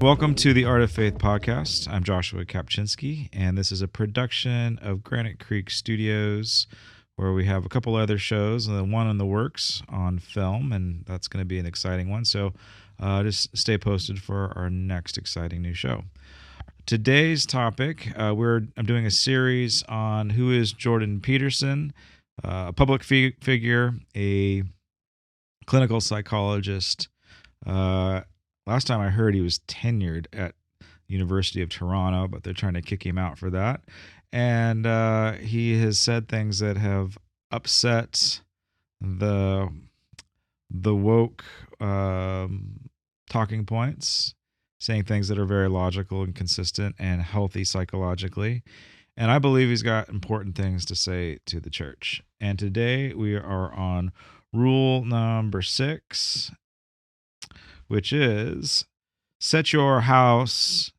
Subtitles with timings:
[0.00, 1.86] Welcome to the Art of Faith podcast.
[1.86, 6.66] I'm Joshua Kapchinsky, and this is a production of Granite Creek Studios,
[7.16, 10.72] where we have a couple other shows, and then one in the works on film,
[10.72, 12.24] and that's going to be an exciting one.
[12.24, 12.54] So
[12.98, 16.04] uh, just stay posted for our next exciting new show.
[16.86, 21.92] Today's topic, uh, we're I'm doing a series on who is Jordan Peterson,
[22.42, 24.62] uh, a public fi- figure, a
[25.66, 27.08] clinical psychologist.
[27.66, 28.22] Uh,
[28.66, 30.54] last time I heard, he was tenured at
[31.08, 33.82] University of Toronto, but they're trying to kick him out for that.
[34.32, 37.18] And uh, he has said things that have
[37.50, 38.40] upset
[39.00, 39.68] the
[40.70, 41.44] the woke
[41.80, 42.90] um,
[43.28, 44.34] talking points,
[44.78, 48.62] saying things that are very logical and consistent and healthy psychologically.
[49.16, 52.22] And I believe he's got important things to say to the church.
[52.40, 54.12] And today we are on
[54.52, 56.52] rule number six,
[57.90, 58.84] which is
[59.40, 60.92] set your house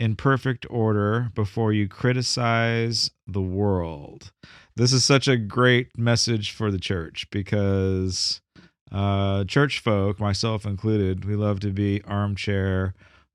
[0.00, 4.32] in perfect order before you criticize the world.
[4.74, 8.40] This is such a great message for the church because
[8.90, 12.94] uh, church folk, myself included, we love to be armchair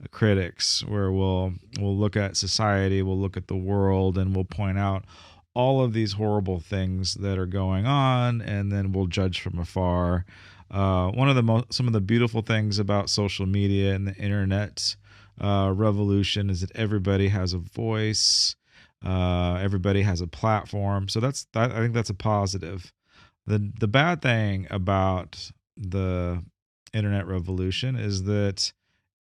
[0.10, 4.80] critics where we'll we'll look at society, we'll look at the world and we'll point
[4.80, 5.06] out
[5.54, 10.26] all of these horrible things that are going on and then we'll judge from afar.
[10.74, 14.16] Uh, one of the most some of the beautiful things about social media and the
[14.16, 14.96] internet
[15.40, 18.56] uh, revolution is that everybody has a voice,
[19.06, 21.08] uh, everybody has a platform.
[21.08, 22.92] So that's that, I think that's a positive.
[23.46, 26.44] The the bad thing about the
[26.92, 28.74] internet revolution is that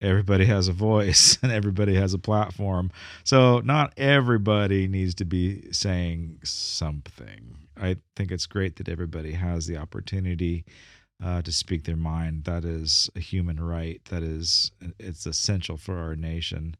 [0.01, 2.91] everybody has a voice and everybody has a platform.
[3.25, 7.57] So not everybody needs to be saying something.
[7.77, 10.65] I think it's great that everybody has the opportunity
[11.23, 12.45] uh, to speak their mind.
[12.45, 14.01] That is a human right.
[14.05, 16.75] That is it's essential for our nation.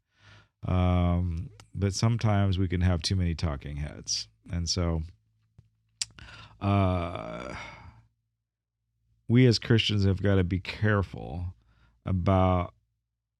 [0.66, 5.02] Um, but sometimes we can have too many talking heads, and so
[6.60, 7.54] uh,
[9.28, 11.54] we as Christians have got to be careful
[12.06, 12.74] about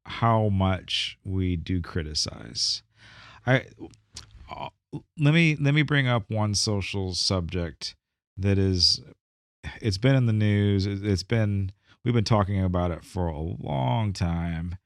[0.05, 2.83] how much we do criticize.
[3.47, 3.67] I
[4.51, 4.69] uh,
[5.19, 7.95] let me let me bring up one social subject
[8.37, 9.01] that is
[9.81, 10.87] it's been in the news.
[10.87, 11.73] It's been
[12.05, 14.77] we've been talking about it for a long time,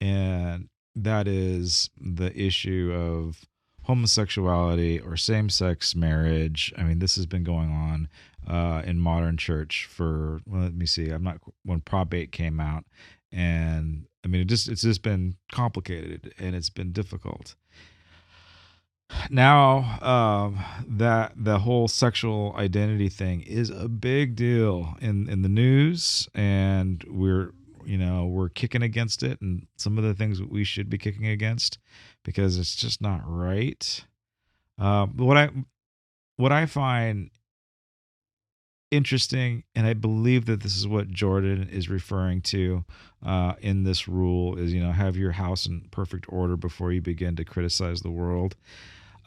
[0.00, 3.44] and that is the issue of
[3.84, 6.72] homosexuality or same-sex marriage.
[6.76, 8.08] I mean, this has been going on
[8.46, 10.40] uh, in modern church for.
[10.46, 11.10] Well, let me see.
[11.10, 12.84] I'm not when Prop 8 came out,
[13.32, 17.54] and I mean, it just it's just been complicated and it's been difficult.
[19.28, 25.48] Now um, that the whole sexual identity thing is a big deal in in the
[25.48, 27.52] news, and we're
[27.84, 31.26] you know we're kicking against it, and some of the things we should be kicking
[31.26, 31.78] against
[32.24, 34.04] because it's just not right.
[34.78, 35.50] Uh, what I
[36.36, 37.30] what I find
[38.90, 42.84] interesting, and I believe that this is what Jordan is referring to
[43.24, 47.00] uh, in this rule: is you know have your house in perfect order before you
[47.00, 48.56] begin to criticize the world.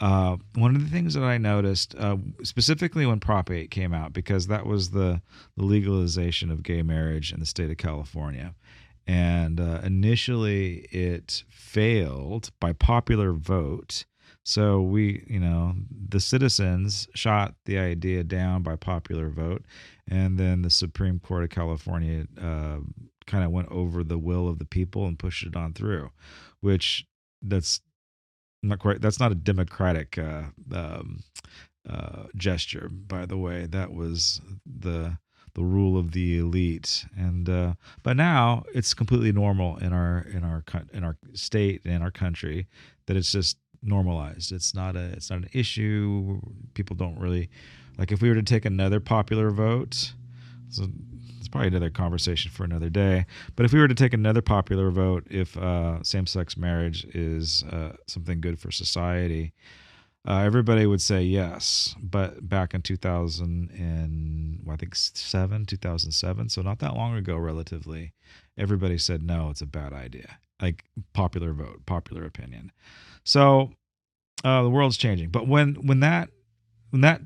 [0.03, 4.11] Uh, one of the things that I noticed, uh, specifically when Prop 8 came out,
[4.11, 5.21] because that was the,
[5.55, 8.53] the legalization of gay marriage in the state of California.
[9.07, 14.03] And uh, initially it failed by popular vote.
[14.43, 15.73] So we, you know,
[16.09, 19.63] the citizens shot the idea down by popular vote,
[20.05, 22.79] and then the Supreme Court of California uh,
[23.25, 26.11] kind of went over the will of the people and pushed it on through,
[26.59, 27.05] which
[27.41, 27.79] that's
[28.63, 29.01] not quite.
[29.01, 30.43] That's not a democratic uh,
[30.73, 31.23] um,
[31.89, 33.65] uh, gesture, by the way.
[33.65, 35.17] That was the
[35.55, 40.43] the rule of the elite and uh, but now it's completely normal in our in
[40.43, 40.63] our
[40.93, 42.67] in our state and our country
[43.05, 44.51] that it's just normalized.
[44.51, 46.41] It's not a it's not an issue.
[46.73, 47.49] People don't really
[47.97, 50.13] like if we were to take another popular vote.
[50.69, 50.87] So
[51.53, 53.27] probably another conversation for another day.
[53.55, 57.91] But if we were to take another popular vote, if uh, same-sex marriage is uh,
[58.07, 59.53] something good for society,
[60.27, 61.95] uh, everybody would say yes.
[62.01, 67.37] But back in 2000 and well, I think seven, 2007, so not that long ago,
[67.37, 68.13] relatively,
[68.57, 70.39] everybody said no, it's a bad idea.
[70.59, 72.71] Like popular vote, popular opinion.
[73.25, 73.73] So
[74.43, 75.29] uh, the world's changing.
[75.29, 76.31] But when when that
[76.89, 77.21] when that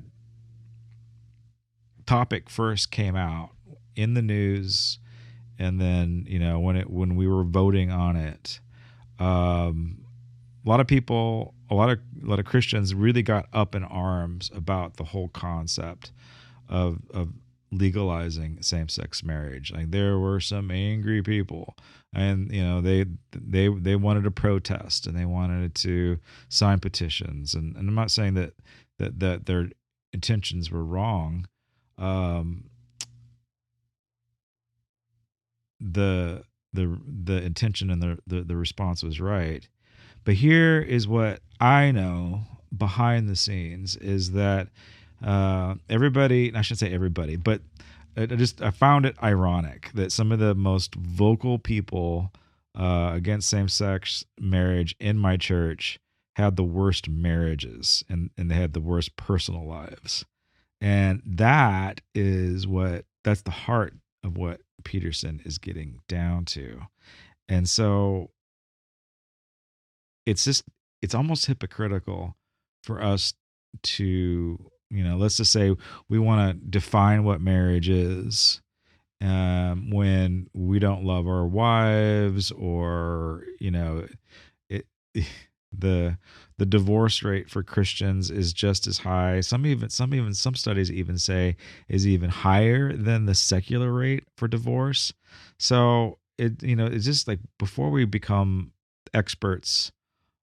[2.04, 3.52] topic first came out
[3.98, 4.98] in the news,
[5.58, 8.60] and then you know when it when we were voting on it,
[9.18, 9.98] um,
[10.64, 13.82] a lot of people, a lot of a lot of Christians really got up in
[13.82, 16.12] arms about the whole concept
[16.68, 17.32] of of
[17.70, 19.72] legalizing same-sex marriage.
[19.72, 21.76] Like there were some angry people
[22.14, 23.04] and you know they
[23.34, 26.18] they they wanted to protest and they wanted to
[26.48, 28.54] sign petitions and, and I'm not saying that
[28.98, 29.68] that that their
[30.12, 31.46] intentions were wrong.
[31.98, 32.70] Um
[35.80, 36.42] the
[36.72, 39.66] the the intention and the, the the response was right.
[40.24, 42.42] But here is what I know
[42.76, 44.68] behind the scenes is that
[45.24, 47.62] uh, everybody, I shouldn't say everybody, but
[48.16, 52.32] I just I found it ironic that some of the most vocal people
[52.78, 55.98] uh, against same-sex marriage in my church
[56.36, 60.24] had the worst marriages and and they had the worst personal lives,
[60.80, 66.82] and that is what that's the heart of what Peterson is getting down to,
[67.48, 68.30] and so
[70.26, 70.64] it's just
[71.02, 72.36] it's almost hypocritical
[72.82, 73.34] for us
[73.82, 74.58] to
[74.90, 75.74] you know let's just say
[76.08, 78.60] we want to define what marriage is
[79.20, 84.06] um, when we don't love our wives or you know
[84.68, 84.86] it,
[85.76, 86.16] the
[86.58, 90.90] the divorce rate for Christians is just as high some even some even some studies
[90.90, 91.56] even say
[91.88, 95.12] is even higher than the secular rate for divorce
[95.58, 98.72] so it you know it's just like before we become
[99.14, 99.92] experts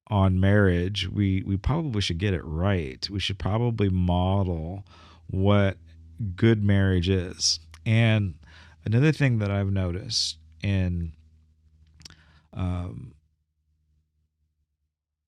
[0.08, 3.08] on marriage, we we probably should get it right.
[3.10, 4.84] We should probably model
[5.28, 5.78] what
[6.36, 7.60] good marriage is.
[7.84, 8.34] And
[8.84, 11.12] another thing that I've noticed in
[12.52, 13.14] um,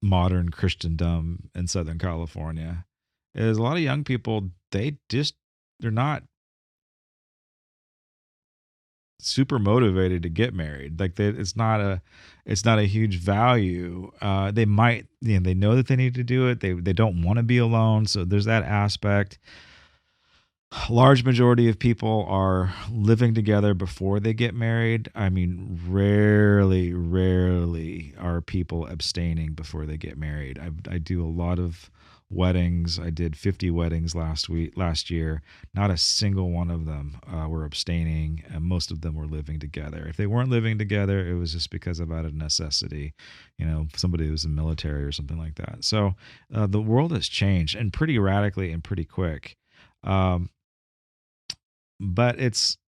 [0.00, 2.84] modern Christendom in Southern California
[3.34, 5.34] is a lot of young people they just
[5.80, 6.22] they're not
[9.20, 11.00] super motivated to get married.
[11.00, 12.00] Like they, it's not a
[12.46, 14.10] it's not a huge value.
[14.20, 16.60] Uh, they might you know they know that they need to do it.
[16.60, 18.06] They they don't want to be alone.
[18.06, 19.38] So there's that aspect.
[20.90, 25.10] Large majority of people are living together before they get married.
[25.14, 30.58] I mean, rarely, rarely are people abstaining before they get married.
[30.58, 31.90] I, I do a lot of
[32.30, 32.98] weddings.
[32.98, 35.40] I did 50 weddings last week, last year.
[35.72, 39.58] Not a single one of them uh, were abstaining, and most of them were living
[39.58, 40.06] together.
[40.06, 43.14] If they weren't living together, it was just because of out of necessity.
[43.56, 45.84] You know, somebody was in the military or something like that.
[45.84, 46.14] So
[46.54, 49.56] uh, the world has changed and pretty radically and pretty quick.
[50.04, 50.50] Um,
[52.00, 52.78] but it's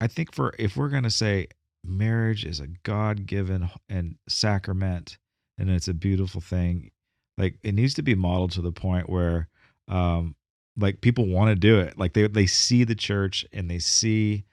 [0.00, 1.48] I think for if we're going to say
[1.84, 5.18] marriage is a God given and sacrament,
[5.58, 6.90] and it's a beautiful thing.
[7.36, 9.48] Like it needs to be modeled to the point where,
[9.88, 10.34] um,
[10.76, 11.98] like people want to do it.
[11.98, 14.44] Like they they see the church and they see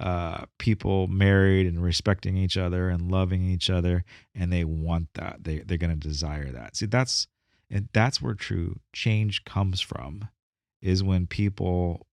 [0.00, 4.04] uh, people married and respecting each other and loving each other,
[4.34, 5.44] and they want that.
[5.44, 6.76] They they're going to desire that.
[6.76, 7.26] See, that's
[7.70, 10.28] and that's where true change comes from,
[10.82, 12.06] is when people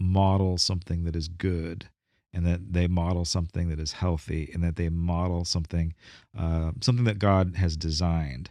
[0.00, 1.88] model something that is good
[2.34, 5.94] and that they model something that is healthy and that they model something
[6.36, 8.50] uh, something that God has designed.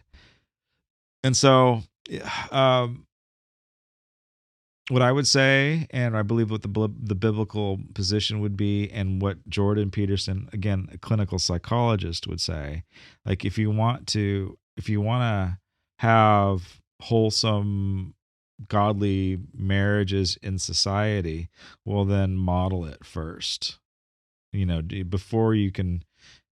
[1.24, 1.82] And so,
[2.50, 3.06] um,
[4.88, 9.22] what I would say, and I believe what the the biblical position would be, and
[9.22, 12.82] what Jordan Peterson, again, a clinical psychologist, would say,
[13.24, 15.58] like if you want to, if you want to
[16.02, 18.12] have wholesome
[18.68, 21.48] godly marriages in society,
[21.84, 23.78] well, then model it first.
[24.52, 26.02] You know, before you can,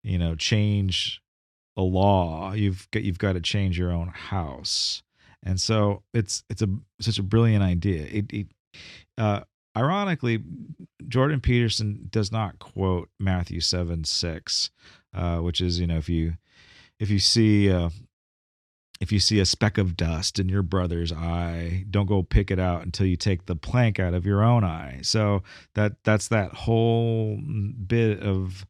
[0.04, 1.20] you know, change
[1.76, 5.02] a law, you've got you've got to change your own house.
[5.42, 6.68] And so it's it's a
[7.00, 8.04] such a brilliant idea.
[8.04, 8.46] It, it
[9.18, 9.40] uh,
[9.76, 10.44] ironically,
[11.08, 14.70] Jordan Peterson does not quote Matthew seven six,
[15.12, 16.34] uh, which is you know if you
[17.00, 17.90] if you see uh,
[19.00, 22.58] if you see a speck of dust in your brother's eye, don't go pick it
[22.58, 25.00] out until you take the plank out of your own eye.
[25.02, 25.42] So
[25.74, 28.66] that that's that whole bit of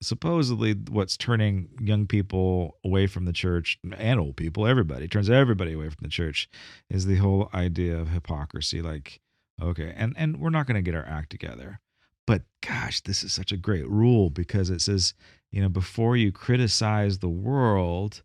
[0.00, 5.72] supposedly what's turning young people away from the church and old people, everybody turns everybody
[5.72, 6.48] away from the church
[6.88, 9.20] is the whole idea of hypocrisy like
[9.60, 11.80] okay, and and we're not going to get our act together.
[12.26, 15.14] But gosh, this is such a great rule because it says,
[15.50, 18.22] you know, before you criticize the world,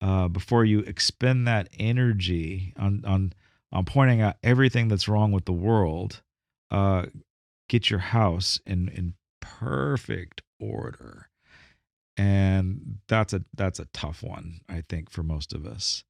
[0.00, 3.32] uh, before you expend that energy on on
[3.72, 6.22] on pointing out everything that's wrong with the world,
[6.70, 7.06] uh,
[7.68, 11.28] get your house in in perfect order,
[12.16, 16.04] and that's a that's a tough one, I think, for most of us.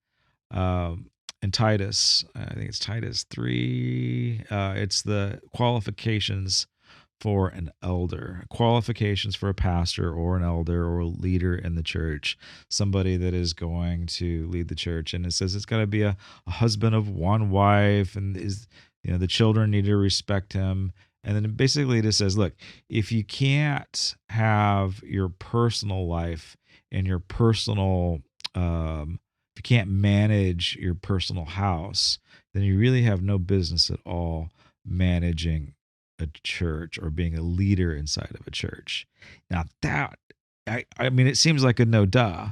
[0.50, 1.10] Um,
[1.42, 4.44] in Titus, I think it's Titus three.
[4.50, 6.66] Uh, it's the qualifications
[7.20, 11.82] for an elder, qualifications for a pastor or an elder or a leader in the
[11.82, 12.38] church,
[12.70, 15.12] somebody that is going to lead the church.
[15.12, 18.66] And it says it's got to be a, a husband of one wife, and is
[19.02, 20.92] you know the children need to respect him.
[21.22, 22.54] And then basically it just says, look,
[22.88, 26.56] if you can't have your personal life
[26.90, 28.22] and your personal,
[28.54, 29.20] um,
[29.54, 32.18] if you can't manage your personal house,
[32.54, 34.48] then you really have no business at all
[34.86, 35.74] managing
[36.20, 39.06] a church or being a leader inside of a church.
[39.50, 40.18] Now that
[40.66, 42.48] I, I mean it seems like a no duh.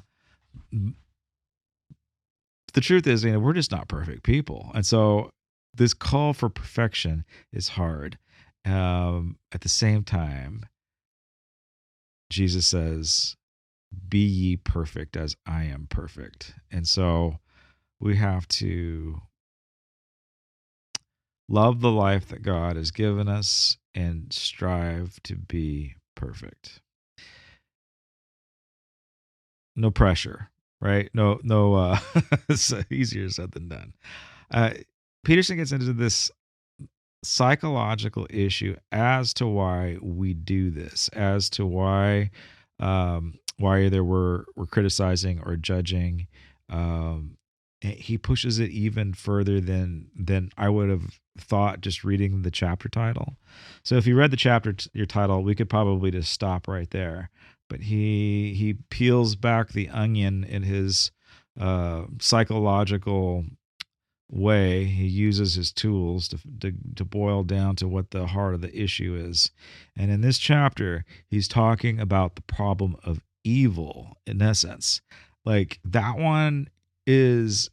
[2.75, 4.71] The truth is, you know, we're just not perfect people.
[4.75, 5.31] And so
[5.75, 8.19] this call for perfection is hard.
[8.65, 10.67] Um, at the same time,
[12.31, 13.37] Jesus says,
[14.09, 16.55] Be ye perfect as I am perfect.
[16.71, 17.39] And so
[18.01, 19.21] we have to
[21.49, 26.81] love the life that God has given us and strive to be perfect.
[29.75, 30.51] No pressure,
[30.81, 31.09] right?
[31.15, 31.99] No, no, uh,
[32.49, 33.95] it's easier said than done.
[34.51, 34.71] Uh,
[35.25, 36.31] Peterson gets into this
[37.25, 42.31] psychological issue as to why we do this, as to why
[42.81, 46.29] um, why either we're we're criticizing or judging.
[46.71, 47.37] Um,
[47.81, 52.89] he pushes it even further than than I would have thought just reading the chapter
[52.89, 53.37] title.
[53.85, 56.91] So if you read the chapter t- your title, we could probably just stop right
[56.91, 57.31] there.
[57.69, 61.13] But he he peels back the onion in his
[61.61, 63.45] uh, psychological
[64.31, 64.85] way.
[64.85, 68.77] He uses his tools to, to to boil down to what the heart of the
[68.77, 69.53] issue is.
[69.97, 75.01] And in this chapter, he's talking about the problem of evil in essence.
[75.45, 76.69] Like that one
[77.09, 77.71] is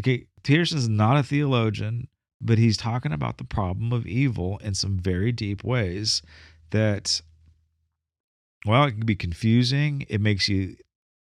[0.00, 0.26] okay.
[0.42, 2.08] Peterson's not a theologian,
[2.40, 6.20] but he's talking about the problem of evil in some very deep ways
[6.70, 7.22] that
[8.66, 10.04] well, it can be confusing.
[10.08, 10.76] It makes you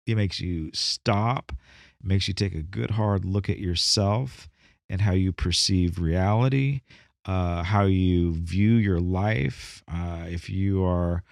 [0.05, 1.51] it makes you stop.
[1.99, 4.47] It makes you take a good hard look at yourself
[4.89, 6.81] and how you perceive reality,
[7.25, 11.23] uh, how you view your life, uh, if you are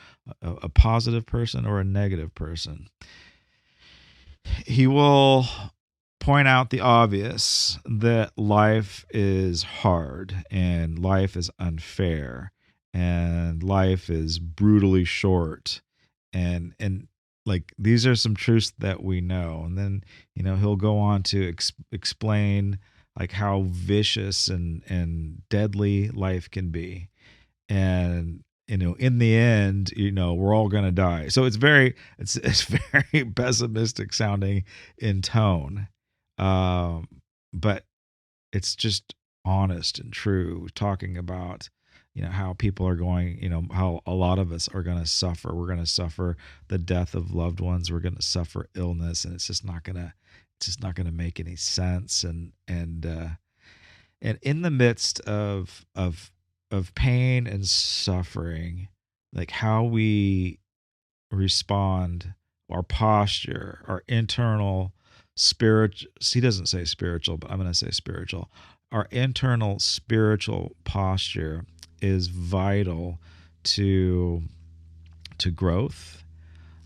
[0.41, 2.89] a, a positive person or a negative person.
[4.65, 5.46] He will
[6.25, 12.51] point out the obvious that life is hard and life is unfair
[12.96, 15.84] and life is brutally short.
[16.34, 17.08] And and
[17.46, 19.62] like these are some truths that we know.
[19.67, 20.03] And then
[20.34, 22.79] you know he'll go on to ex- explain
[23.20, 27.10] like how vicious and and deadly life can be.
[27.70, 31.27] And you know in the end you know we're all going to die.
[31.27, 34.63] So it's very it's it's very pessimistic sounding
[34.98, 35.88] in tone
[36.38, 37.08] um,
[37.54, 37.86] but
[38.51, 41.70] it's just honest and true, talking about
[42.13, 45.00] you know how people are going you know how a lot of us are going
[45.00, 45.54] to suffer.
[45.54, 46.38] We're going to suffer
[46.70, 47.92] the death of loved ones.
[47.92, 50.13] We're going to suffer illness and it's just not going to
[50.58, 52.24] it's just not going to make any sense.
[52.24, 53.27] And and uh
[54.22, 56.32] and in the midst of of
[56.72, 58.88] of pain and suffering
[59.34, 60.60] like how we
[61.32, 62.34] respond
[62.70, 64.94] our posture our internal
[65.36, 68.50] spiritual he doesn't say spiritual but i'm going to say spiritual.
[68.92, 71.65] Our internal spiritual posture
[72.01, 73.20] is vital
[73.63, 74.44] to
[75.39, 76.24] to growth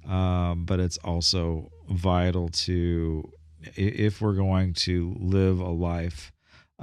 [0.07, 3.31] um, but it's also vital to
[3.75, 6.31] if we're going to live a life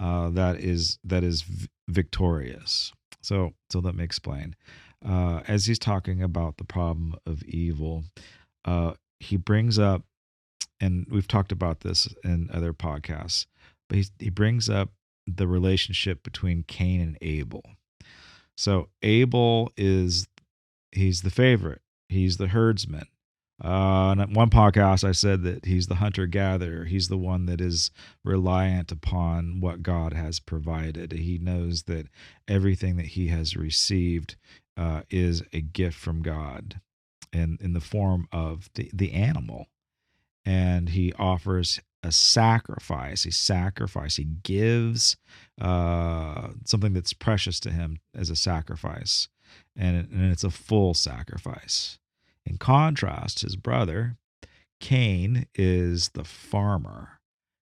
[0.01, 1.45] uh, that is that is
[1.89, 2.93] victorious.
[3.23, 4.55] So so let me explain.
[5.05, 8.05] Uh, as he's talking about the problem of evil
[8.65, 10.03] uh, he brings up
[10.81, 13.47] and we've talked about this in other podcasts,
[13.89, 14.91] but he, he brings up
[15.27, 17.65] the relationship between Cain and Abel.
[18.57, 20.29] So Abel is
[20.93, 21.83] he's the favorite.
[22.09, 23.09] He's the herdsman.
[23.63, 26.85] Uh, and one podcast, I said that he's the hunter gatherer.
[26.85, 27.91] He's the one that is
[28.23, 31.13] reliant upon what God has provided.
[31.13, 32.09] He knows that
[32.47, 34.37] everything that he has received
[34.77, 36.81] uh, is a gift from God
[37.33, 39.69] in, in the form of the, the animal
[40.47, 43.25] and he offers a sacrifice.
[43.25, 44.17] He sacrifice.
[44.17, 45.17] He gives
[45.61, 49.29] uh, something that's precious to him as a sacrifice,
[49.77, 51.99] and, and it's a full sacrifice.
[52.47, 54.17] In contrast, his brother
[54.81, 57.21] Cain is the farmer.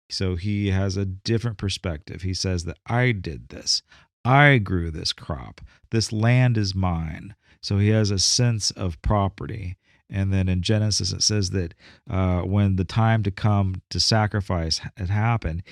[0.09, 2.21] So he has a different perspective.
[2.21, 3.81] He says that I did this.
[4.23, 5.61] I grew this crop.
[5.89, 7.35] This land is mine.
[7.61, 9.77] So he has a sense of property
[10.11, 11.73] and then in Genesis, it says that
[12.09, 15.63] uh, when the time to come to sacrifice had happened,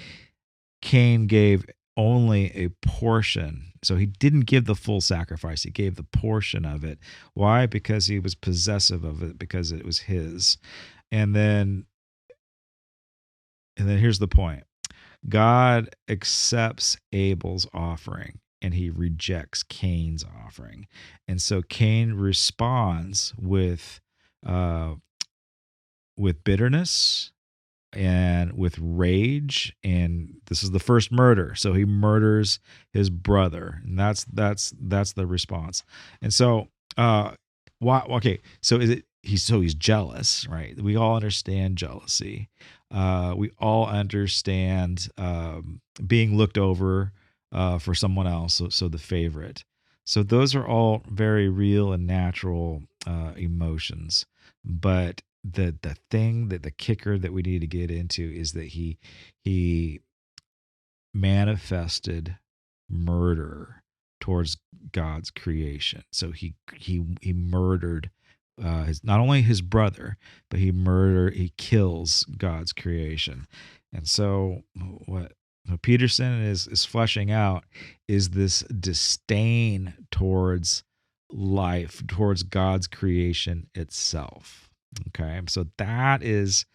[0.82, 1.66] Cain gave
[1.98, 3.74] only a portion.
[3.84, 5.64] So he didn't give the full sacrifice.
[5.64, 7.00] He gave the portion of it.
[7.34, 7.66] Why?
[7.66, 10.58] Because he was possessive of it because it was his.
[11.12, 11.86] And then
[13.78, 14.64] and then here's the point.
[15.28, 20.88] God accepts Abel's offering and he rejects Cain's offering.
[21.28, 24.02] And so Cain responds with
[24.46, 24.96] uh
[26.18, 27.32] with bitterness
[27.94, 31.56] and with rage and this is the first murder.
[31.56, 32.60] So he murders
[32.94, 35.84] his brother and that's that's that's the response.
[36.22, 36.68] And so
[36.98, 37.32] uh
[37.80, 40.80] why okay so is it he's so he's jealous right?
[40.80, 42.50] We all understand jealousy.
[42.92, 47.12] Uh we all understand um being looked over
[47.52, 49.64] uh for someone else so, so the favorite.
[50.06, 54.26] So those are all very real and natural uh emotions
[54.64, 58.68] but the the thing that the kicker that we need to get into is that
[58.68, 58.98] he
[59.44, 60.02] he
[61.14, 62.38] manifested
[62.90, 63.84] murder
[64.20, 64.58] towards
[64.92, 66.04] God's creation.
[66.12, 68.10] So he he he murdered
[68.62, 70.18] uh, his, not only his brother,
[70.50, 73.48] but he murder he kills God's creation.
[73.94, 74.64] And so
[75.06, 75.34] what
[75.82, 77.64] Peterson is is fleshing out
[78.08, 80.84] is this disdain towards
[81.32, 84.70] life, towards God's creation itself.
[85.08, 85.40] Okay.
[85.48, 86.66] So that is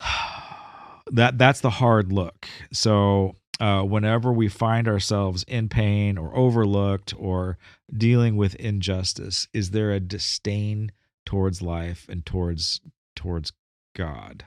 [1.10, 2.48] that that's the hard look.
[2.72, 7.58] So uh, whenever we find ourselves in pain or overlooked or
[7.92, 10.92] dealing with injustice, is there a disdain
[11.26, 12.80] towards life and towards
[13.14, 13.52] towards
[13.94, 14.46] God?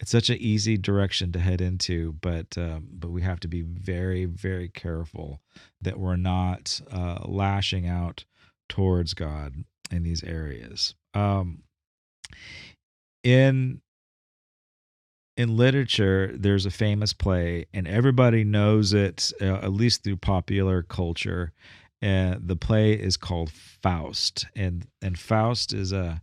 [0.00, 3.62] It's such an easy direction to head into, but um, but we have to be
[3.62, 5.40] very very careful
[5.80, 8.24] that we're not uh, lashing out
[8.68, 10.94] towards God in these areas.
[11.14, 11.62] Um,
[13.24, 13.80] in
[15.36, 20.82] in literature, there's a famous play, and everybody knows it, uh, at least through popular
[20.82, 21.52] culture.
[22.02, 26.22] And the play is called Faust, and and Faust is a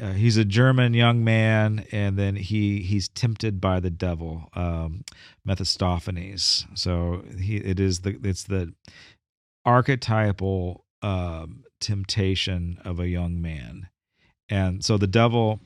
[0.00, 5.04] uh, he's a German young man, and then he he's tempted by the devil, um,
[5.44, 6.66] Mephistopheles.
[6.74, 8.72] So he it is the it's the
[9.64, 13.88] archetypal um, temptation of a young man,
[14.48, 15.60] and so the devil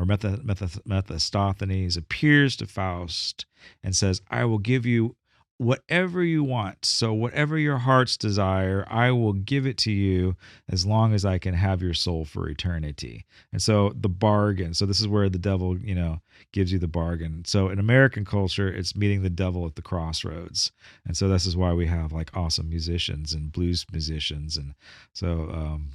[0.00, 3.44] or Mephistopheles appears to Faust
[3.82, 5.16] and says, I will give you
[5.60, 6.86] whatever you want.
[6.86, 10.34] So, whatever your heart's desire, I will give it to you
[10.70, 13.26] as long as I can have your soul for eternity.
[13.52, 14.72] And so, the bargain.
[14.72, 17.44] So, this is where the devil, you know, gives you the bargain.
[17.44, 20.72] So, in American culture, it's meeting the devil at the crossroads.
[21.06, 24.56] And so, this is why we have like awesome musicians and blues musicians.
[24.56, 24.74] And
[25.12, 25.90] so, um,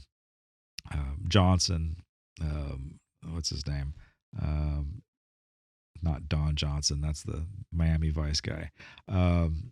[0.93, 1.95] uh, Johnson,
[2.39, 2.99] um,
[3.31, 3.95] what's his name?
[4.39, 5.01] Um,
[6.05, 7.01] not Don Johnson.
[7.01, 8.71] That's the Miami Vice guy.
[9.07, 9.71] Um,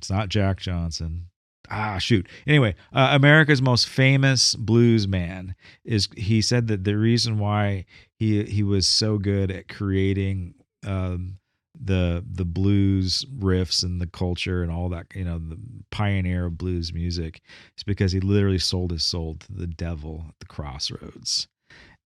[0.00, 1.26] it's not Jack Johnson.
[1.70, 2.28] Ah, shoot.
[2.46, 6.08] Anyway, uh, America's most famous blues man is.
[6.16, 7.84] He said that the reason why
[8.18, 11.38] he he was so good at creating um,
[11.80, 15.58] the the blues riffs and the culture and all that you know the
[15.90, 17.40] pioneer of blues music
[17.76, 21.48] is because he literally sold his soul to the devil at the crossroads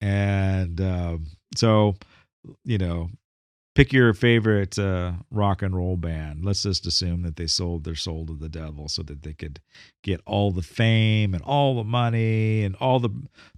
[0.01, 1.95] and um, so
[2.63, 3.09] you know
[3.75, 6.45] pick your favorite uh, rock and roll band.
[6.45, 9.59] Let's just assume that they sold their soul to the devil so that they could
[10.03, 13.09] get all the fame and all the money and all the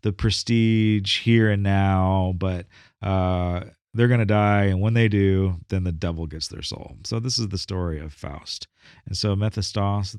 [0.01, 2.67] the prestige here and now but
[3.01, 3.61] uh,
[3.93, 6.97] they're going to die and when they do then the devil gets their soul.
[7.03, 8.67] So this is the story of faust.
[9.05, 10.17] And so mephistopheles,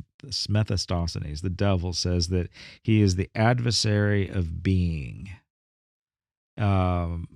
[0.48, 2.48] mephistopheles the devil says that
[2.82, 5.30] he is the adversary of being.
[6.58, 7.28] Um,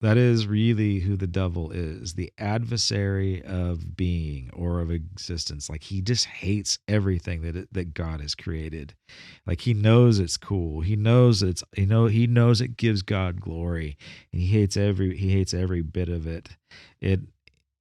[0.00, 5.68] that is really who the devil is the adversary of being or of existence.
[5.68, 8.94] Like he just hates everything that it, that god has created.
[9.46, 10.82] Like he knows it's cool.
[10.82, 13.96] He knows it's you know he knows it gives god glory
[14.32, 16.50] and he hates every he hates every bit of it.
[17.00, 17.20] It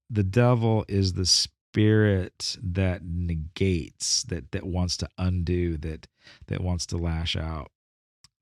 [0.10, 6.08] the devil is the spirit that negates that that wants to undo that
[6.47, 7.69] that wants to lash out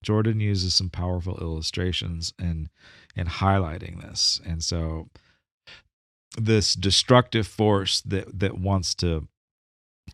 [0.06, 2.70] Jordan uses some powerful illustrations and
[3.16, 4.40] in highlighting this.
[4.46, 5.10] And so
[6.38, 9.28] this destructive force that that wants to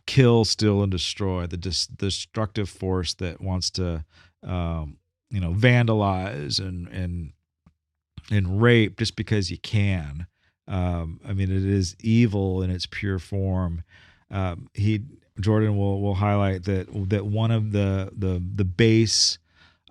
[0.06, 4.04] kill, steal, and destroy, the dis- destructive force that wants to
[4.42, 4.96] um,
[5.30, 7.32] you know vandalize and and
[8.30, 10.26] and rape just because you can.
[10.68, 13.82] Um, I mean, it is evil in its pure form.
[14.30, 15.02] Um, he
[15.40, 19.38] Jordan will will highlight that that one of the the the base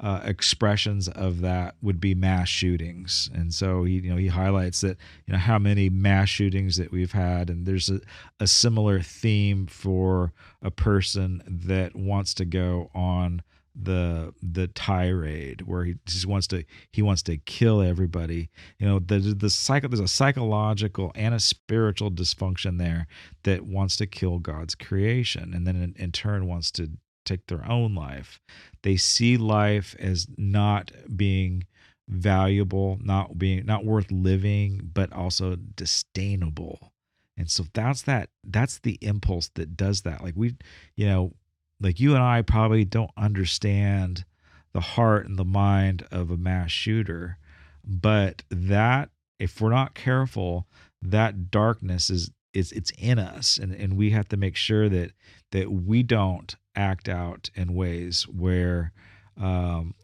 [0.01, 4.81] uh, expressions of that would be mass shootings, and so he you know he highlights
[4.81, 8.01] that you know how many mass shootings that we've had, and there's a,
[8.39, 13.43] a similar theme for a person that wants to go on
[13.75, 18.49] the the tirade where he just wants to he wants to kill everybody.
[18.79, 23.07] You know the the cycle there's a psychological and a spiritual dysfunction there
[23.43, 25.53] that wants to kill god's creation.
[25.53, 26.89] And then in, in turn wants to
[27.25, 28.39] take their own life.
[28.83, 31.65] They see life as not being
[32.11, 36.91] valuable not being not worth living but also disdainable.
[37.37, 40.21] And so that's that that's the impulse that does that.
[40.21, 40.55] Like we
[40.95, 41.33] you know
[41.79, 44.25] like you and I probably don't understand
[44.73, 47.37] the heart and the mind of a mass shooter,
[47.83, 50.67] but that if we're not careful,
[51.01, 53.57] that darkness is is it's in us.
[53.57, 55.13] And, and we have to make sure that
[55.51, 58.93] that we don't act out in ways where
[59.39, 59.95] um,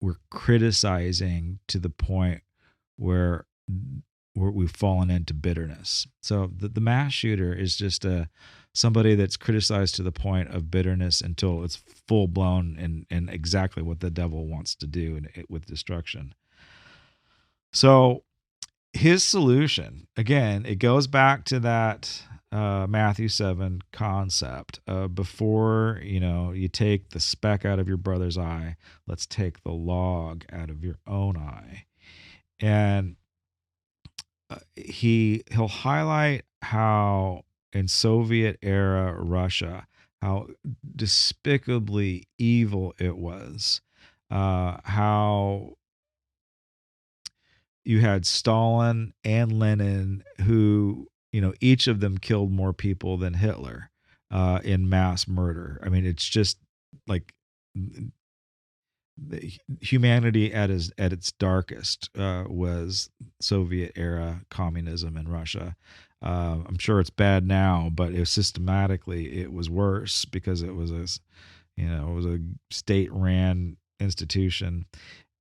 [0.00, 2.42] we're criticizing to the point
[2.96, 3.46] where
[4.34, 6.06] where we've fallen into bitterness.
[6.22, 8.28] So the, the mass shooter is just a
[8.74, 13.82] somebody that's criticized to the point of bitterness until it's full blown and and exactly
[13.82, 16.34] what the devil wants to do and with destruction.
[17.72, 18.24] So
[18.92, 24.80] his solution again, it goes back to that uh, Matthew seven concept.
[24.86, 28.76] Uh, before you know, you take the speck out of your brother's eye.
[29.06, 31.86] Let's take the log out of your own eye,
[32.60, 33.16] and
[34.50, 39.86] uh, he he'll highlight how in Soviet era Russia,
[40.20, 40.48] how
[40.94, 43.80] despicably evil it was,
[44.30, 45.76] uh, how
[47.84, 53.34] you had Stalin and Lenin, who, you know, each of them killed more people than
[53.34, 53.90] Hitler
[54.30, 55.80] uh, in mass murder.
[55.82, 56.58] I mean, it's just
[57.06, 57.34] like
[59.80, 65.76] humanity at its at its darkest uh, was Soviet era communism in Russia.
[66.22, 70.90] Uh, I'm sure it's bad now, but it systematically it was worse because it was
[70.92, 71.06] a,
[71.76, 72.38] you know, it was a
[72.70, 74.86] state-ran institution.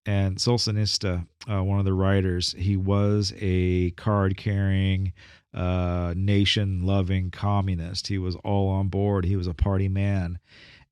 [0.08, 5.13] And Solzhenitsyn, uh, one of the writers, he was a card-carrying,
[5.54, 8.08] uh, nation-loving communist.
[8.08, 9.26] He was all on board.
[9.26, 10.40] He was a party man.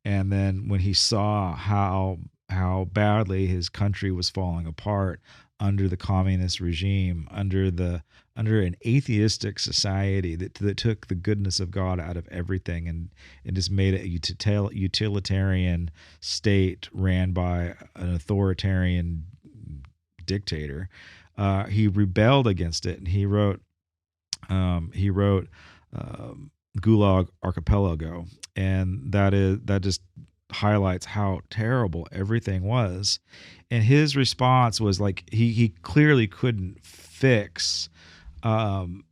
[0.04, 2.19] And then when he saw how
[2.50, 5.22] how badly his country was falling apart
[5.60, 8.02] under the communist regime, under the
[8.36, 13.10] under an atheistic society that that took the goodness of God out of everything and
[13.45, 15.91] and just made it a utilitarian
[16.22, 19.26] state ran by an authoritarian
[20.26, 20.89] dictator.
[21.38, 23.62] Uh, he rebelled against it, and he wrote
[24.49, 25.47] um, he wrote
[25.95, 28.25] um, Gulag Archipelago,
[28.56, 30.02] and that is that just
[30.52, 33.19] highlights how terrible everything was.
[33.69, 37.89] And his response was like he he clearly couldn't fix
[38.43, 39.04] um,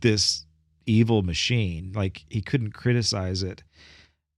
[0.00, 0.46] this
[0.86, 1.92] evil machine.
[1.94, 3.62] Like he couldn't criticize it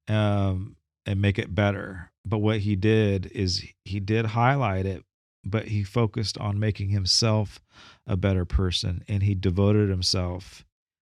[0.09, 2.11] um, and make it better.
[2.27, 5.03] But what he did is he did highlight it,
[5.45, 7.61] but he focused on making himself
[8.07, 10.65] a better person and he devoted himself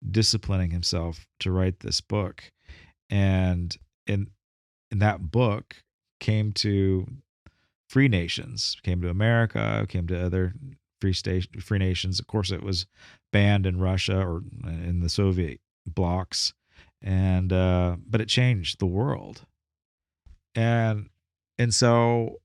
[0.10, 2.52] disciplining himself to write this book
[3.10, 4.28] and in
[4.92, 5.78] in that book
[6.20, 7.08] came to
[7.90, 10.54] free nations came to america came to other
[11.04, 12.18] free state free nations.
[12.18, 12.86] Of course, it was
[13.34, 16.54] banned in Russia or in the Soviet blocks,
[17.02, 19.42] and uh, but it changed the world.
[20.56, 21.10] And
[21.58, 22.40] and so,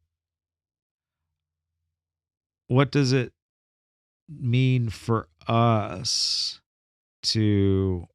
[2.68, 3.32] what does it
[4.28, 6.60] mean for us
[7.22, 8.06] to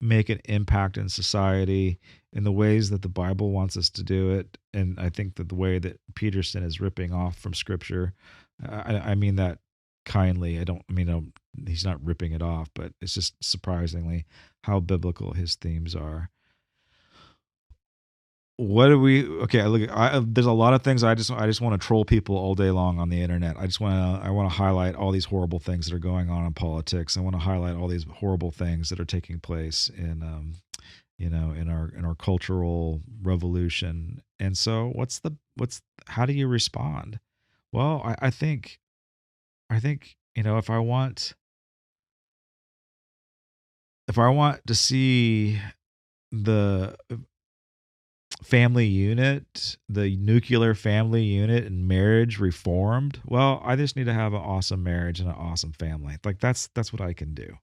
[0.00, 1.98] make an impact in society
[2.32, 4.58] in the ways that the Bible wants us to do it.
[4.72, 8.14] And I think that the way that Peterson is ripping off from scripture
[8.66, 9.58] I, I mean that
[10.04, 10.58] kindly.
[10.58, 11.32] I don't I mean um,
[11.66, 14.26] he's not ripping it off, but it's just surprisingly
[14.64, 16.30] how biblical his themes are.
[18.58, 19.24] What do we?
[19.44, 19.88] Okay, look.
[19.88, 22.56] I, there's a lot of things I just I just want to troll people all
[22.56, 23.56] day long on the internet.
[23.56, 26.28] I just want to I want to highlight all these horrible things that are going
[26.28, 27.16] on in politics.
[27.16, 30.54] I want to highlight all these horrible things that are taking place in um,
[31.18, 34.22] you know in our in our cultural revolution.
[34.40, 37.20] And so, what's the what's how do you respond?
[37.72, 38.80] Well, I, I think,
[39.70, 41.34] I think you know if I want,
[44.08, 45.60] if I want to see
[46.32, 47.16] the uh,
[48.42, 54.32] family unit, the nuclear family unit and marriage reformed, well, I just need to have
[54.32, 56.16] an awesome marriage and an awesome family.
[56.24, 57.58] Like that's that's what I can do.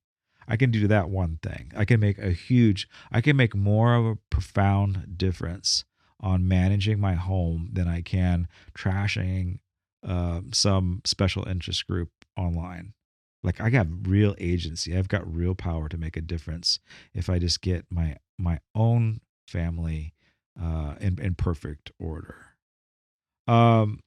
[0.48, 1.72] I can do that one thing.
[1.76, 5.86] I can make a huge I can make more of a profound difference
[6.20, 9.60] on managing my home than I can trashing
[10.06, 12.94] uh, some special interest group online.
[13.44, 14.98] Like I got real agency.
[14.98, 16.80] I've got real power to make a difference
[17.14, 20.15] if I just get my my own family
[20.62, 22.36] uh, in in perfect order.
[23.48, 24.00] Um,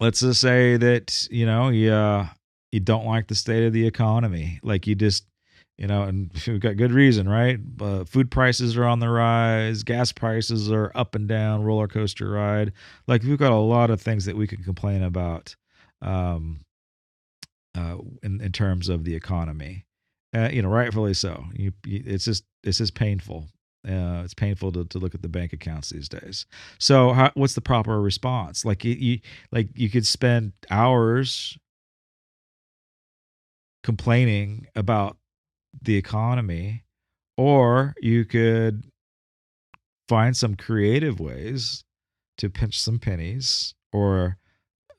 [0.00, 2.28] let's just say that you know you uh,
[2.72, 5.26] you don't like the state of the economy, like you just
[5.78, 7.58] you know, and we've got good reason, right?
[7.80, 12.30] Uh, food prices are on the rise, gas prices are up and down, roller coaster
[12.30, 12.72] ride.
[13.06, 15.54] Like we've got a lot of things that we can complain about,
[16.02, 16.60] um,
[17.76, 19.84] uh, in in terms of the economy.
[20.34, 21.44] Uh, you know, rightfully so.
[21.54, 23.46] You, you, it's just it's just painful.
[23.86, 26.46] Uh, it's painful to, to look at the bank accounts these days.
[26.78, 28.64] So, how, what's the proper response?
[28.64, 29.20] Like you, you,
[29.52, 31.56] like you could spend hours
[33.84, 35.16] complaining about
[35.82, 36.82] the economy,
[37.36, 38.84] or you could
[40.08, 41.84] find some creative ways
[42.38, 44.38] to pinch some pennies or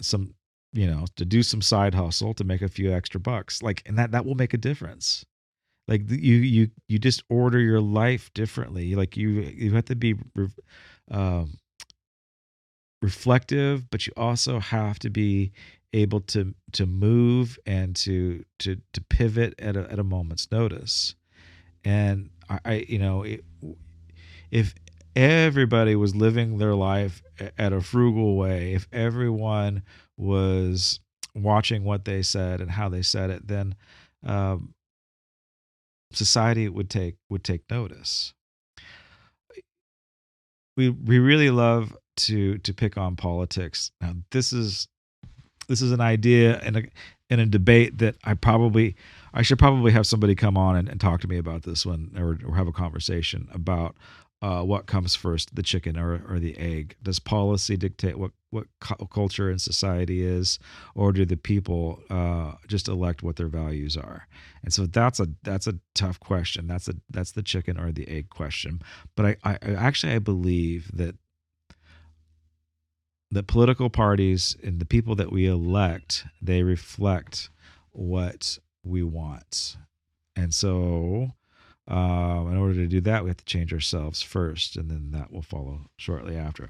[0.02, 0.34] some
[0.74, 3.98] you know to do some side hustle to make a few extra bucks like and
[3.98, 5.26] that that will make a difference
[5.88, 8.96] like you you you just order your life differently.
[8.96, 10.16] Like you you have to be
[11.12, 11.60] um,
[13.02, 15.52] reflective but you also have to be
[15.94, 21.16] able to to move and to to to pivot at a, at a moment's notice.
[21.86, 23.44] And i, I you know it,
[24.52, 24.74] if
[25.16, 27.22] everybody was living their life
[27.58, 29.82] at a frugal way if everyone
[30.16, 31.00] was
[31.34, 33.76] watching what they said and how they said it then
[34.24, 34.74] um,
[36.12, 38.34] society would take would take notice.
[40.76, 43.92] We we really love to to pick on politics.
[44.02, 44.88] Now this is
[45.68, 46.84] this is an idea and a
[47.30, 48.96] in a debate that I probably
[49.34, 52.12] I should probably have somebody come on and, and talk to me about this one
[52.18, 53.96] or, or have a conversation about
[54.42, 56.96] uh, what comes first, the chicken or, or the egg?
[57.02, 58.68] Does policy dictate what what
[59.12, 60.58] culture and society is,
[60.96, 64.28] or do the people uh, just elect what their values are?
[64.64, 66.68] And so that's a that's a tough question.
[66.68, 68.82] That's a that's the chicken or the egg question.
[69.16, 71.16] But I, I, actually I believe that
[73.32, 77.50] the political parties and the people that we elect they reflect
[77.92, 79.76] what we want
[80.36, 81.32] and so
[81.90, 85.32] uh, in order to do that we have to change ourselves first and then that
[85.32, 86.70] will follow shortly after.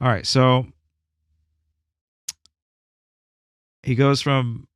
[0.00, 0.66] All right so
[3.82, 4.66] he goes from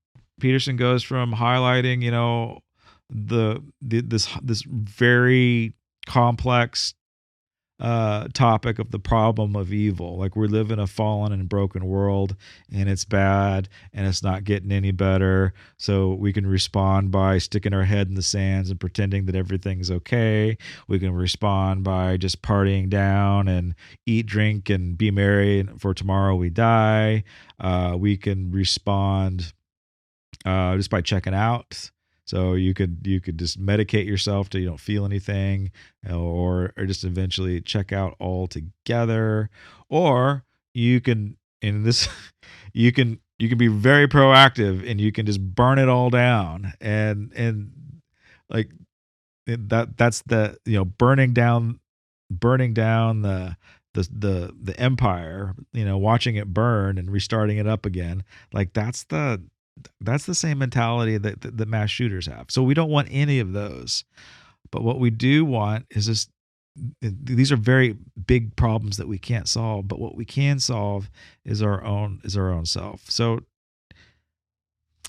[0.40, 2.60] peterson goes from highlighting you know
[3.10, 5.72] the, the this this very
[6.06, 6.94] complex
[7.80, 10.18] uh, topic of the problem of evil.
[10.18, 12.36] Like we live in a fallen and broken world,
[12.72, 15.52] and it's bad, and it's not getting any better.
[15.78, 19.90] So we can respond by sticking our head in the sands and pretending that everything's
[19.90, 20.58] okay.
[20.88, 23.74] We can respond by just partying down and
[24.06, 25.66] eat, drink, and be merry.
[25.78, 27.24] For tomorrow we die.
[27.60, 29.52] Uh, we can respond
[30.44, 31.90] uh, just by checking out.
[32.28, 35.72] So you could you could just medicate yourself till you don't feel anything,
[36.08, 39.48] uh, or or just eventually check out altogether,
[39.88, 42.06] or you can in this
[42.74, 46.74] you can you can be very proactive and you can just burn it all down.
[46.82, 47.72] And and
[48.50, 48.72] like
[49.46, 51.80] that that's the you know burning down
[52.30, 53.56] burning down the
[53.94, 58.74] the the the empire you know watching it burn and restarting it up again like
[58.74, 59.42] that's the
[60.00, 62.46] that's the same mentality that, the mass shooters have.
[62.50, 64.04] So we don't want any of those.
[64.70, 66.28] But what we do want is this
[67.00, 71.10] these are very big problems that we can't solve, but what we can solve
[71.44, 73.10] is our own is our own self.
[73.10, 73.40] So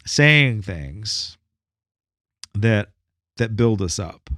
[0.06, 1.38] saying things
[2.56, 2.90] that
[3.38, 4.30] that build us up,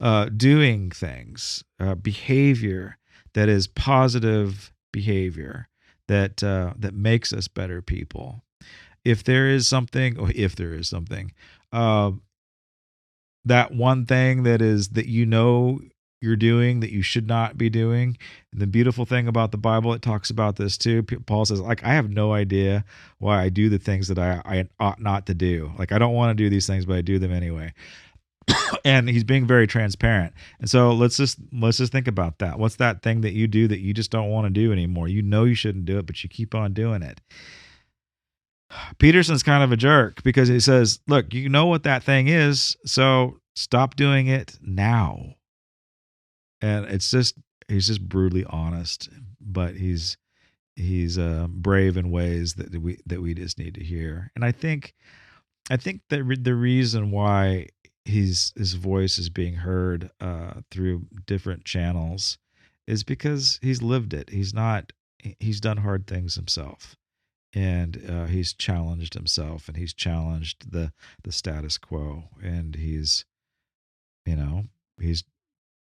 [0.00, 2.98] uh, doing things, uh, behavior
[3.34, 5.68] that is positive behavior
[6.06, 8.42] that uh, that makes us better people
[9.08, 11.32] if there is something, or if there is something,
[11.72, 12.12] uh,
[13.46, 15.80] that one thing that is that you know
[16.20, 18.18] you're doing that you should not be doing.
[18.52, 21.02] And the beautiful thing about the Bible, it talks about this too.
[21.02, 22.84] Paul says, like, I have no idea
[23.18, 25.72] why I do the things that I, I ought not to do.
[25.78, 27.72] Like, I don't want to do these things, but I do them anyway.
[28.84, 30.34] and he's being very transparent.
[30.60, 32.58] And so let's just let's just think about that.
[32.58, 35.08] What's that thing that you do that you just don't want to do anymore?
[35.08, 37.20] You know you shouldn't do it, but you keep on doing it.
[38.98, 42.76] Peterson's kind of a jerk because he says, "Look, you know what that thing is,
[42.84, 45.34] so stop doing it now."
[46.60, 47.34] And it's just
[47.68, 49.08] he's just brutally honest,
[49.40, 50.16] but he's
[50.76, 54.30] he's uh, brave in ways that we that we just need to hear.
[54.34, 54.94] And I think
[55.70, 57.68] I think that the reason why
[58.04, 62.38] he's his voice is being heard uh, through different channels
[62.86, 64.30] is because he's lived it.
[64.30, 64.92] He's not.
[65.40, 66.96] He's done hard things himself,
[67.54, 73.24] and uh, he's challenged himself, and he's challenged the the status quo, and he's,
[74.26, 74.64] you know,
[75.00, 75.24] he's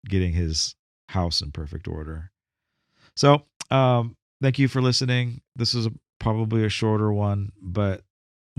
[0.08, 0.76] getting his
[1.08, 2.30] house in perfect order.
[3.16, 5.40] So, um, thank you for listening.
[5.56, 8.02] This is a, probably a shorter one, but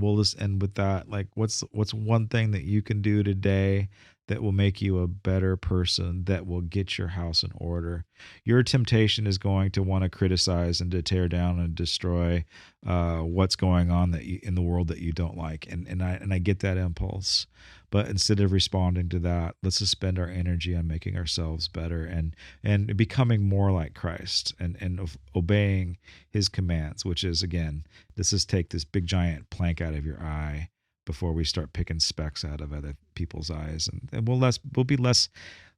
[0.01, 1.09] we'll just end with that.
[1.09, 3.89] Like, what's what's one thing that you can do today
[4.29, 8.05] that will make you a better person, that will get your house in order.
[8.45, 12.45] Your temptation is going to want to criticize and to tear down and destroy
[12.85, 16.01] uh, what's going on that you, in the world that you don't like, and and
[16.01, 17.47] I and I get that impulse.
[17.91, 22.03] But instead of responding to that, let's just spend our energy on making ourselves better
[22.03, 25.97] and and becoming more like Christ and and obeying
[26.29, 30.21] His commands, which is again, this is take this big giant plank out of your
[30.21, 30.69] eye
[31.05, 33.89] before we start picking specks out of other people's eyes.
[33.91, 35.27] And, and we'll less we'll be less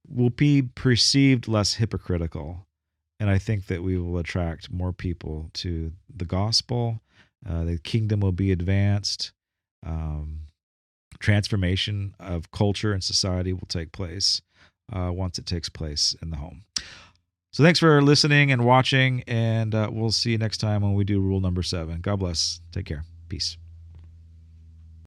[0.05, 2.67] we'll be perceived less hypocritical.
[3.19, 7.01] And i think that we will attract more people to the gospel.
[7.47, 9.31] Uh, the kingdom will be advanced.
[9.85, 10.41] Um,
[11.21, 14.41] transformation of culture and society will take place
[14.91, 16.63] uh, once it takes place in the home.
[17.53, 21.03] So thanks for listening and watching and uh, we'll see you next time when we
[21.03, 22.01] do rule number seven.
[22.01, 22.61] God bless.
[22.71, 23.03] Take care.
[23.29, 23.57] Peace